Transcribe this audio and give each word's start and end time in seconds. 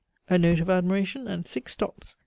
_(a 0.35 0.39
note 0.39 0.59
of 0.59 0.67
admiration 0.67 1.27
and 1.27 1.45
six 1.45 1.73
stops. 1.73 2.15